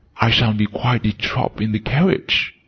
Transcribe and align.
I 0.19 0.31
shall 0.31 0.53
be 0.55 0.65
quite 0.65 1.03
de 1.03 1.13
trop 1.13 1.59
in 1.61 1.73
the 1.73 1.79
carriage!" 1.79 2.55